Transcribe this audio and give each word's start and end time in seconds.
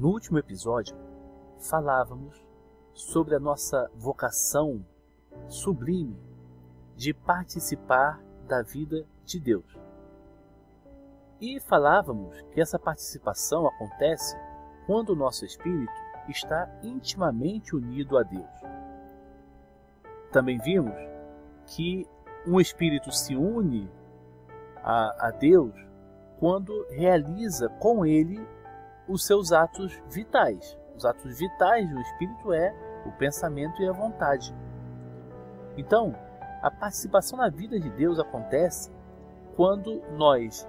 No 0.00 0.08
último 0.08 0.38
episódio, 0.38 0.96
falávamos 1.58 2.42
sobre 2.94 3.34
a 3.34 3.38
nossa 3.38 3.90
vocação 3.94 4.82
sublime 5.46 6.18
de 6.96 7.12
participar 7.12 8.18
da 8.48 8.62
vida 8.62 9.04
de 9.26 9.38
Deus. 9.38 9.78
E 11.38 11.60
falávamos 11.60 12.40
que 12.50 12.62
essa 12.62 12.78
participação 12.78 13.66
acontece 13.66 14.38
quando 14.86 15.10
o 15.10 15.14
nosso 15.14 15.44
espírito 15.44 15.92
está 16.30 16.66
intimamente 16.82 17.76
unido 17.76 18.16
a 18.16 18.22
Deus. 18.22 18.48
Também 20.32 20.56
vimos 20.60 20.96
que 21.66 22.08
um 22.46 22.58
espírito 22.58 23.12
se 23.12 23.36
une 23.36 23.86
a, 24.82 25.26
a 25.26 25.30
Deus 25.30 25.74
quando 26.38 26.86
realiza 26.88 27.68
com 27.68 28.06
ele 28.06 28.40
os 29.10 29.26
seus 29.26 29.52
atos 29.52 30.00
vitais. 30.08 30.78
Os 30.96 31.04
atos 31.04 31.38
vitais 31.38 31.88
do 31.90 32.00
espírito 32.00 32.52
é 32.52 32.72
o 33.04 33.10
pensamento 33.12 33.82
e 33.82 33.88
a 33.88 33.92
vontade. 33.92 34.54
Então, 35.76 36.14
a 36.62 36.70
participação 36.70 37.38
na 37.38 37.48
vida 37.48 37.78
de 37.80 37.90
Deus 37.90 38.18
acontece 38.20 38.90
quando 39.56 40.00
nós 40.16 40.68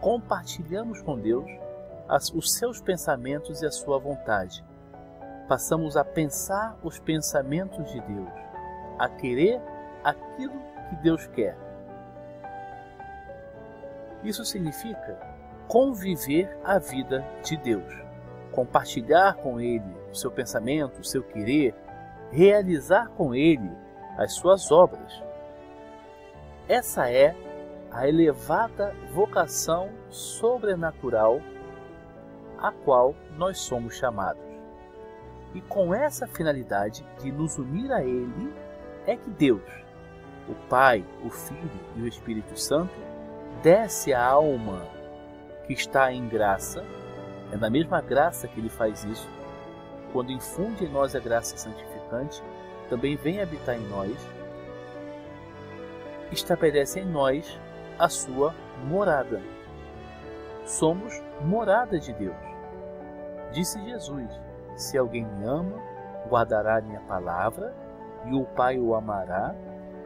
compartilhamos 0.00 1.02
com 1.02 1.18
Deus 1.18 1.50
os 2.34 2.52
seus 2.54 2.80
pensamentos 2.80 3.62
e 3.62 3.66
a 3.66 3.70
sua 3.70 3.98
vontade. 3.98 4.64
Passamos 5.48 5.96
a 5.96 6.04
pensar 6.04 6.78
os 6.82 6.98
pensamentos 6.98 7.90
de 7.90 8.00
Deus, 8.02 8.30
a 8.98 9.08
querer 9.08 9.60
aquilo 10.04 10.60
que 10.88 10.96
Deus 10.96 11.26
quer. 11.28 11.56
Isso 14.22 14.44
significa 14.44 15.18
conviver 15.70 16.58
a 16.64 16.80
vida 16.80 17.24
de 17.44 17.56
Deus, 17.56 17.94
compartilhar 18.50 19.34
com 19.36 19.60
Ele 19.60 19.84
o 20.10 20.14
seu 20.16 20.28
pensamento, 20.28 21.00
o 21.00 21.04
seu 21.04 21.22
querer, 21.22 21.72
realizar 22.32 23.08
com 23.10 23.32
Ele 23.32 23.70
as 24.18 24.32
suas 24.32 24.72
obras. 24.72 25.22
Essa 26.68 27.08
é 27.08 27.36
a 27.88 28.08
elevada 28.08 28.92
vocação 29.12 29.90
sobrenatural 30.08 31.40
a 32.58 32.72
qual 32.72 33.14
nós 33.38 33.58
somos 33.58 33.94
chamados. 33.94 34.42
E 35.54 35.60
com 35.60 35.94
essa 35.94 36.26
finalidade 36.26 37.06
de 37.20 37.30
nos 37.30 37.58
unir 37.58 37.92
a 37.92 38.02
Ele, 38.02 38.52
é 39.06 39.14
que 39.14 39.30
Deus, 39.30 39.62
o 40.48 40.54
Pai, 40.68 41.04
o 41.24 41.30
Filho 41.30 41.70
e 41.94 42.02
o 42.02 42.08
Espírito 42.08 42.58
Santo, 42.58 42.92
desce 43.62 44.12
a 44.12 44.24
alma 44.26 44.99
que 45.70 45.74
está 45.74 46.12
em 46.12 46.26
graça, 46.26 46.84
é 47.52 47.56
na 47.56 47.70
mesma 47.70 48.00
graça 48.00 48.48
que 48.48 48.58
Ele 48.58 48.68
faz 48.68 49.04
isso, 49.04 49.28
quando 50.12 50.32
infunde 50.32 50.84
em 50.84 50.88
nós 50.88 51.14
a 51.14 51.20
graça 51.20 51.56
santificante, 51.56 52.42
também 52.88 53.14
vem 53.14 53.40
habitar 53.40 53.76
em 53.76 53.86
nós, 53.86 54.16
estabelece 56.32 56.98
em 56.98 57.04
nós 57.04 57.56
a 57.96 58.08
sua 58.08 58.52
morada. 58.84 59.40
Somos 60.64 61.22
morada 61.40 62.00
de 62.00 62.12
Deus. 62.14 62.34
Disse 63.52 63.80
Jesus: 63.84 64.28
Se 64.74 64.98
alguém 64.98 65.24
me 65.24 65.44
ama, 65.44 65.80
guardará 66.28 66.78
a 66.78 66.82
minha 66.82 67.00
palavra, 67.02 67.72
e 68.26 68.34
o 68.34 68.44
Pai 68.44 68.76
o 68.76 68.92
amará, 68.92 69.54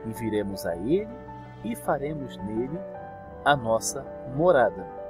e 0.05 0.13
viremos 0.13 0.67
a 0.67 0.77
ele 0.77 1.09
e 1.65 1.75
faremos 1.75 2.37
nele 2.37 2.79
a 3.47 3.57
nossa 3.57 4.05
morada. 4.37 5.04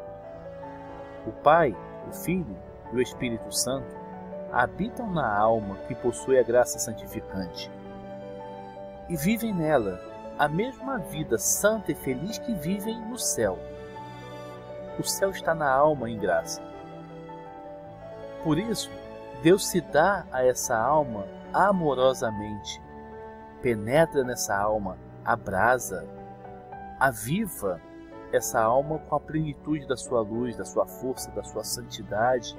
O 1.27 1.33
Pai, 1.33 1.77
o 2.09 2.13
Filho 2.13 2.57
e 2.93 2.97
o 2.97 3.03
Espírito 3.03 3.51
Santo 3.55 3.97
habitam 4.53 5.11
na 5.11 5.37
alma 5.37 5.77
que 5.89 5.95
possui 5.95 6.39
a 6.39 6.43
graça 6.43 6.79
santificante 6.79 7.71
e 9.09 9.17
vivem 9.17 9.53
nela 9.53 10.01
a 10.39 10.49
mesma 10.49 10.99
vida 10.99 11.39
santa 11.39 11.93
e 11.93 11.95
feliz 11.95 12.39
que 12.39 12.55
vivem 12.55 13.01
no 13.01 13.19
céu. 13.19 13.59
O 14.99 15.03
céu 15.03 15.31
está 15.31 15.55
na 15.55 15.71
alma 15.71 16.09
em 16.09 16.19
graça. 16.19 16.63
Por 18.43 18.59
isso, 18.59 18.91
Deus 19.43 19.67
se 19.67 19.81
dá 19.81 20.25
a 20.31 20.45
essa 20.45 20.77
alma 20.77 21.27
amorosamente, 21.53 22.81
penetra 23.63 24.25
nessa 24.25 24.57
alma, 24.57 24.99
abrasa, 25.25 26.07
aviva 26.99 27.81
essa 28.35 28.61
alma 28.61 28.99
com 28.99 29.15
a 29.15 29.21
plenitude 29.21 29.87
da 29.87 29.97
sua 29.97 30.21
luz, 30.21 30.57
da 30.57 30.65
sua 30.65 30.87
força, 30.87 31.31
da 31.31 31.45
sua 31.45 31.63
santidade 31.63 32.57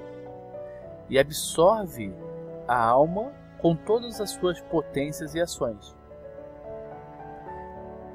e 1.08 1.18
absorve 1.18 2.14
a 2.66 2.82
alma 2.82 3.32
com 3.58 3.76
todas 3.76 4.20
as 4.20 4.30
suas 4.30 4.60
potências 4.60 5.34
e 5.34 5.40
ações. 5.40 5.94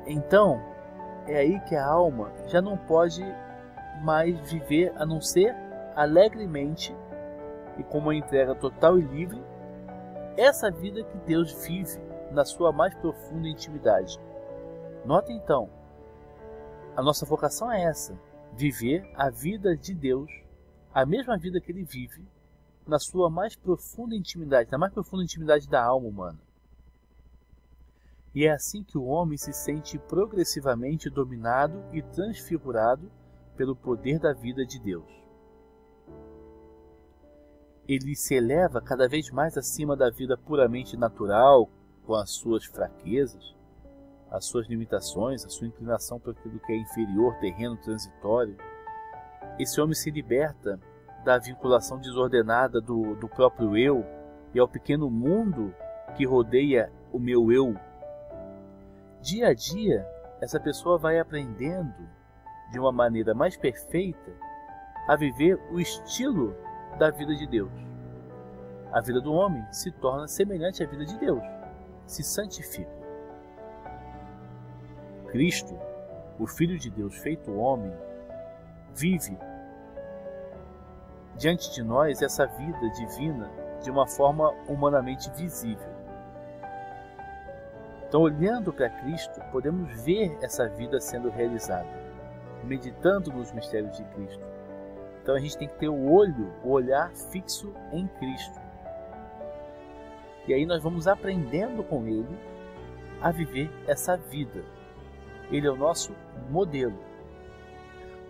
Então, 0.06 0.60
é 1.28 1.38
aí 1.38 1.60
que 1.62 1.76
a 1.76 1.86
alma 1.86 2.32
já 2.48 2.62
não 2.62 2.76
pode 2.76 3.24
mais 4.02 4.40
viver 4.50 4.92
a 4.96 5.06
não 5.06 5.22
ser 5.22 5.56
alegremente 5.96 6.96
e 7.78 7.84
com 7.84 8.00
uma 8.00 8.16
entrega 8.16 8.56
total 8.56 8.98
e 8.98 9.02
livre 9.02 9.42
essa 10.36 10.72
vida 10.72 11.04
que 11.04 11.18
Deus 11.20 11.52
vive 11.66 12.00
na 12.32 12.44
sua 12.44 12.72
mais 12.72 12.94
profunda 12.96 13.48
intimidade. 13.48 14.20
Note 15.06 15.32
então, 15.32 15.70
a 16.96 17.02
nossa 17.02 17.26
vocação 17.26 17.72
é 17.72 17.84
essa: 17.84 18.18
viver 18.54 19.10
a 19.16 19.30
vida 19.30 19.76
de 19.76 19.94
Deus, 19.94 20.30
a 20.94 21.06
mesma 21.06 21.38
vida 21.38 21.60
que 21.62 21.72
ele 21.72 21.84
vive 21.84 22.26
na 22.86 23.00
sua 23.00 23.30
mais 23.30 23.56
profunda 23.56 24.16
intimidade, 24.16 24.72
na 24.72 24.78
mais 24.78 24.94
profunda 24.94 25.24
intimidade 25.24 25.68
da 25.70 25.84
alma 25.84 26.08
humana. 26.08 26.40
E 28.34 28.46
é 28.46 28.52
assim 28.52 28.84
que 28.84 28.98
o 28.98 29.06
homem 29.06 29.38
se 29.38 29.54
sente 29.54 29.98
progressivamente 29.98 31.10
dominado 31.10 31.84
e 31.92 32.02
transfigurado 32.02 33.12
pelo 33.56 33.76
poder 33.76 34.20
da 34.20 34.34
vida 34.34 34.66
de 34.66 34.80
Deus. 34.80 35.10
Ele 37.88 38.16
se 38.16 38.36
eleva 38.36 38.82
cada 38.82 39.08
vez 39.08 39.30
mais 39.32 39.58
acima 39.58 39.98
da 39.98 40.10
vida 40.10 40.38
puramente 40.38 40.96
natural, 40.96 41.70
com 42.06 42.16
as 42.16 42.32
suas 42.32 42.64
fraquezas, 42.66 43.56
as 44.32 44.46
suas 44.46 44.66
limitações, 44.68 45.46
a 45.46 45.50
sua 45.50 45.68
inclinação 45.68 46.18
para 46.18 46.32
aquilo 46.32 46.58
que 46.60 46.72
é 46.72 46.78
inferior, 46.78 47.36
terreno, 47.40 47.76
transitório. 47.76 48.56
Esse 49.60 49.82
homem 49.82 49.94
se 49.94 50.10
liberta 50.10 50.80
da 51.26 51.38
vinculação 51.38 52.00
desordenada 52.00 52.80
do, 52.80 53.16
do 53.16 53.28
próprio 53.28 53.76
eu 53.76 54.06
e 54.54 54.60
ao 54.60 54.68
pequeno 54.68 55.10
mundo 55.10 55.76
que 56.16 56.26
rodeia 56.26 56.92
o 57.12 57.20
meu 57.20 57.52
eu. 57.52 57.76
Dia 59.22 59.50
a 59.50 59.54
dia, 59.54 60.08
essa 60.40 60.60
pessoa 60.60 60.98
vai 60.98 61.20
aprendendo 61.20 62.10
de 62.72 62.80
uma 62.80 62.92
maneira 62.92 63.34
mais 63.34 63.58
perfeita 63.58 64.32
a 65.08 65.16
viver 65.16 65.60
o 65.72 65.80
estilo 65.80 66.56
da 66.98 67.12
vida 67.12 67.36
de 67.36 67.46
Deus. 67.46 67.72
A 68.94 69.02
vida 69.02 69.20
do 69.20 69.34
homem 69.34 69.64
se 69.72 69.92
torna 69.92 70.28
semelhante 70.28 70.82
à 70.82 70.88
vida 70.88 71.06
de 71.06 71.18
Deus, 71.20 71.44
se 72.06 72.24
santifica. 72.24 73.01
Cristo, 75.32 75.80
o 76.38 76.46
Filho 76.46 76.78
de 76.78 76.90
Deus 76.90 77.16
feito 77.18 77.58
homem, 77.58 77.94
vive 78.94 79.38
diante 81.38 81.72
de 81.74 81.82
nós 81.82 82.22
essa 82.22 82.46
vida 82.46 82.90
divina 82.92 83.50
de 83.82 83.90
uma 83.90 84.06
forma 84.06 84.52
humanamente 84.68 85.32
visível. 85.32 85.90
Então, 88.08 88.22
olhando 88.22 88.74
para 88.74 88.90
Cristo, 88.90 89.40
podemos 89.54 89.90
ver 90.04 90.38
essa 90.42 90.68
vida 90.68 91.00
sendo 91.00 91.30
realizada, 91.30 91.88
meditando 92.66 93.32
nos 93.32 93.54
mistérios 93.54 93.96
de 93.96 94.04
Cristo. 94.04 94.46
Então, 95.24 95.34
a 95.34 95.40
gente 95.40 95.58
tem 95.58 95.70
que 95.70 95.76
ter 95.76 95.88
o 95.88 96.12
olho, 96.12 96.54
o 96.62 96.72
olhar 96.72 97.10
fixo 97.16 97.74
em 97.94 98.06
Cristo. 98.20 98.60
E 100.46 100.54
aí 100.54 100.66
nós 100.66 100.84
vamos 100.84 101.08
aprendendo 101.08 101.84
com 101.84 102.06
Ele 102.06 102.38
a 103.22 103.32
viver 103.32 103.72
essa 103.88 104.18
vida. 104.18 104.62
Ele 105.52 105.68
é 105.68 105.72
o 105.72 105.76
nosso 105.76 106.16
modelo. 106.50 106.98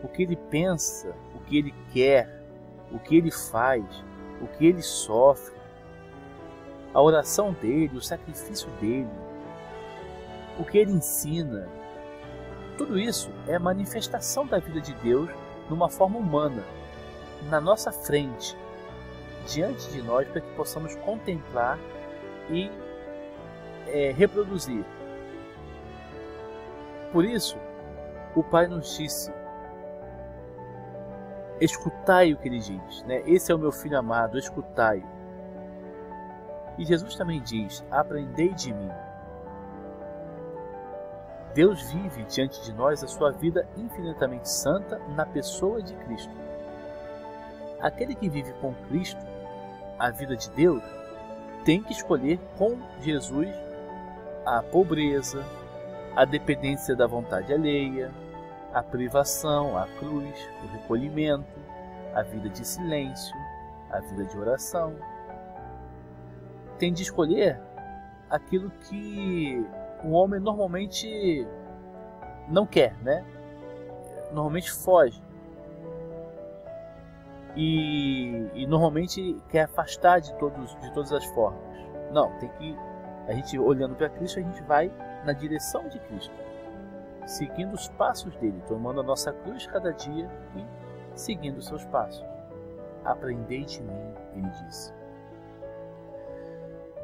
O 0.04 0.08
que 0.08 0.24
ele 0.24 0.36
pensa, 0.36 1.16
o 1.36 1.40
que 1.40 1.58
ele 1.58 1.74
quer, 1.94 2.42
o 2.92 3.00
que 3.00 3.16
ele 3.16 3.32
faz, 3.32 3.84
o 4.42 4.48
que 4.48 4.66
ele 4.66 4.82
sofre, 4.82 5.56
a 6.94 7.02
oração 7.02 7.54
dele, 7.54 7.98
o 7.98 8.02
sacrifício 8.02 8.70
dele, 8.82 9.10
o 10.60 10.66
que 10.66 10.78
ele 10.78 10.92
ensina. 10.92 11.70
Tudo 12.78 13.00
isso 13.00 13.30
é 13.48 13.58
manifestação 13.60 14.46
da 14.46 14.58
vida 14.58 14.82
de 14.82 14.94
Deus 14.96 15.30
numa 15.70 15.90
forma 15.90 16.18
humana, 16.18 16.64
na 17.50 17.62
nossa 17.62 17.92
frente, 17.92 18.58
diante 19.48 19.90
de 19.92 20.02
nós, 20.02 20.28
para 20.28 20.42
que 20.42 20.56
possamos 20.56 20.96
contemplar 20.98 21.80
e 22.50 22.70
é, 23.88 24.12
reproduzir. 24.12 24.84
Por 27.12 27.26
isso, 27.26 27.58
o 28.36 28.44
Pai 28.44 28.68
nos 28.68 28.98
disse: 28.98 29.32
escutai 31.60 32.34
o 32.34 32.38
que 32.38 32.48
ele 32.48 32.60
diz, 32.60 33.04
né? 33.04 33.22
Esse 33.26 33.52
é 33.52 33.56
o 33.56 33.60
meu 33.60 33.72
filho 33.72 33.98
amado, 33.98 34.38
escutai. 34.38 35.04
E 36.78 36.86
Jesus 36.86 37.16
também 37.16 37.42
diz: 37.42 37.86
aprendei 37.92 38.54
de 38.54 38.74
mim. 38.74 38.92
Deus 41.54 41.82
vive 41.92 42.24
diante 42.24 42.64
de 42.64 42.74
nós 42.74 43.04
a 43.04 43.08
sua 43.08 43.32
vida 43.32 43.68
infinitamente 43.76 44.50
santa 44.50 44.98
na 45.16 45.26
pessoa 45.26 45.82
de 45.82 45.94
Cristo. 45.96 46.34
Aquele 47.80 48.16
que 48.16 48.30
vive 48.30 48.54
com 48.54 48.74
Cristo, 48.88 49.26
a 50.00 50.10
vida 50.10 50.36
de 50.36 50.50
Deus, 50.52 50.82
tem 51.66 51.84
que 51.84 51.92
escolher 51.92 52.40
com 52.58 52.78
Jesus 53.02 53.50
a 54.46 54.64
pobreza, 54.64 55.44
a 56.16 56.26
dependência 56.26 56.96
da 56.96 57.08
vontade 57.08 57.54
alheia, 57.54 58.12
a 58.74 58.82
privação, 58.82 59.78
a 59.78 59.88
cruz, 60.00 60.50
o 60.64 60.68
recolhimento, 60.68 61.60
a 62.14 62.22
vida 62.22 62.50
de 62.50 62.66
silêncio, 62.66 63.36
a 63.90 64.00
vida 64.00 64.26
de 64.26 64.38
oração. 64.38 64.96
Tem 66.78 66.92
de 66.92 67.04
escolher 67.04 67.60
aquilo 68.30 68.72
que 68.90 69.66
o 70.04 70.12
homem 70.12 70.40
normalmente 70.40 71.46
não 72.48 72.66
quer, 72.66 72.96
né? 73.02 73.24
Normalmente 74.32 74.72
foge. 74.72 75.22
E, 77.56 78.48
e, 78.54 78.66
normalmente 78.66 79.38
quer 79.50 79.64
afastar 79.64 80.20
de, 80.22 80.34
todos, 80.36 80.74
de 80.80 80.94
todas 80.94 81.12
as 81.12 81.26
formas. 81.26 81.60
Não, 82.12 82.32
tem 82.40 82.50
que. 82.50 82.78
A 83.28 83.34
gente 83.34 83.60
olhando 83.60 83.94
para 83.96 84.10
Cristo, 84.10 84.40
a 84.40 84.42
gente 84.42 84.62
vai 84.64 84.90
na 85.26 85.34
direção 85.34 85.88
de 85.88 86.00
Cristo, 86.00 86.34
seguindo 87.26 87.74
os 87.74 87.88
passos 87.90 88.36
dele, 88.38 88.62
tomando 88.68 89.02
a 89.02 89.04
nossa 89.04 89.32
cruz 89.32 89.66
cada 89.68 89.92
dia 89.92 90.30
e 90.56 91.18
seguindo 91.18 91.62
seus 91.62 91.86
passos. 91.86 92.26
Aprendei 93.04 93.66
de 93.66 93.82
mim, 93.82 94.14
ele 94.34 94.50
disse. 94.66 94.94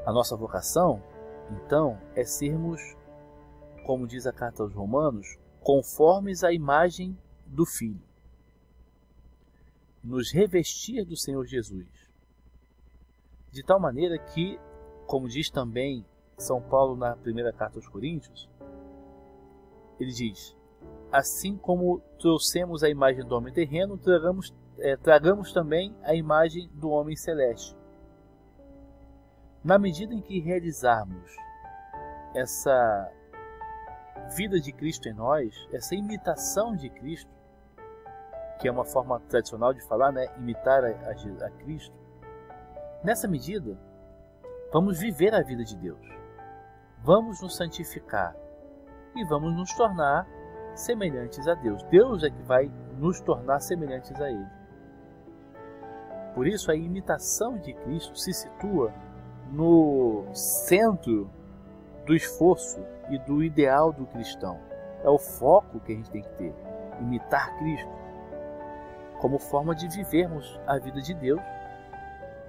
A 0.05 0.11
nossa 0.11 0.35
vocação, 0.35 1.01
então, 1.51 1.99
é 2.15 2.23
sermos, 2.23 2.81
como 3.85 4.07
diz 4.07 4.25
a 4.25 4.33
carta 4.33 4.63
aos 4.63 4.73
Romanos, 4.73 5.37
conformes 5.61 6.43
à 6.43 6.51
imagem 6.51 7.17
do 7.45 7.65
Filho. 7.65 8.01
Nos 10.03 10.31
revestir 10.31 11.03
do 11.03 11.17
Senhor 11.17 11.45
Jesus. 11.45 11.87
De 13.51 13.63
tal 13.63 13.79
maneira 13.79 14.17
que, 14.17 14.59
como 15.05 15.27
diz 15.27 15.49
também 15.49 16.05
São 16.37 16.61
Paulo 16.61 16.95
na 16.95 17.15
primeira 17.15 17.51
carta 17.51 17.79
aos 17.79 17.87
Coríntios, 17.87 18.47
ele 19.99 20.11
diz: 20.11 20.55
Assim 21.11 21.57
como 21.57 21.99
trouxemos 22.19 22.83
a 22.83 22.89
imagem 22.89 23.25
do 23.25 23.35
homem 23.35 23.51
terreno, 23.51 23.97
tragamos, 23.97 24.53
é, 24.77 24.95
tragamos 24.95 25.51
também 25.51 25.95
a 26.03 26.13
imagem 26.13 26.69
do 26.73 26.89
homem 26.89 27.15
celeste. 27.15 27.75
Na 29.63 29.79
medida 29.79 30.13
em 30.13 30.21
que 30.21 30.39
realizarmos 30.39 31.35
essa 32.35 33.11
vida 34.35 34.59
de 34.59 34.71
Cristo 34.71 35.09
em 35.09 35.13
nós, 35.13 35.67
essa 35.73 35.95
imitação 35.95 36.75
de 36.75 36.89
Cristo, 36.89 37.31
que 38.59 38.67
é 38.67 38.71
uma 38.71 38.85
forma 38.85 39.19
tradicional 39.21 39.73
de 39.73 39.81
falar, 39.87 40.11
né? 40.11 40.27
imitar 40.37 40.83
a, 40.83 40.89
a, 40.89 41.47
a 41.47 41.49
Cristo, 41.51 41.95
nessa 43.03 43.27
medida, 43.27 43.77
vamos 44.71 44.99
viver 44.99 45.33
a 45.33 45.41
vida 45.41 45.63
de 45.63 45.75
Deus, 45.77 45.99
vamos 47.07 47.41
nos 47.41 47.55
santificar 47.55 48.35
e 49.15 49.23
vamos 49.23 49.55
nos 49.55 49.73
tornar 49.73 50.27
semelhantes 50.75 51.47
a 51.47 51.53
Deus. 51.53 51.81
Deus 51.83 52.21
é 52.21 52.29
que 52.29 52.41
vai 52.43 52.69
nos 52.97 53.21
tornar 53.21 53.61
semelhantes 53.61 54.19
a 54.19 54.29
Ele. 54.29 54.45
Por 56.35 56.45
isso, 56.45 56.69
a 56.69 56.75
imitação 56.75 57.57
de 57.59 57.73
Cristo 57.73 58.13
se 58.19 58.33
situa 58.33 58.93
no 59.53 60.25
centro 60.33 61.31
do 62.05 62.13
esforço 62.13 62.85
e 63.09 63.17
do 63.19 63.41
ideal 63.41 63.93
do 63.93 64.05
cristão. 64.07 64.59
É 65.01 65.09
o 65.09 65.17
foco 65.17 65.79
que 65.79 65.93
a 65.93 65.95
gente 65.95 66.11
tem 66.11 66.21
que 66.21 66.33
ter, 66.33 66.53
imitar 66.99 67.57
Cristo, 67.57 67.89
como 69.21 69.39
forma 69.39 69.73
de 69.73 69.87
vivermos 69.87 70.59
a 70.67 70.77
vida 70.77 71.01
de 71.01 71.13
Deus 71.13 71.41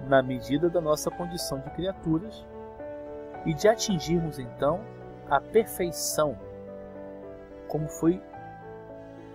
na 0.01 0.21
medida 0.21 0.69
da 0.69 0.81
nossa 0.81 1.09
condição 1.09 1.59
de 1.59 1.69
criaturas 1.69 2.45
e 3.45 3.53
de 3.53 3.67
atingirmos 3.67 4.39
então 4.39 4.79
a 5.29 5.39
perfeição 5.39 6.37
como 7.67 7.87
foi 7.87 8.21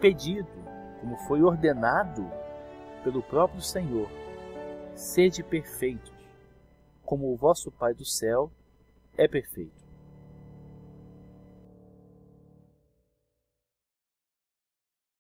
pedido, 0.01 0.49
como 1.01 1.17
foi 1.19 1.43
ordenado 1.43 2.29
pelo 3.03 3.23
próprio 3.23 3.63
Senhor. 3.63 4.11
Sede 4.95 5.43
perfeitos, 5.43 6.13
como 7.05 7.33
o 7.33 7.37
vosso 7.37 7.71
Pai 7.71 7.95
do 7.95 8.05
céu 8.05 8.51
é 9.17 9.27
perfeito. 9.29 9.84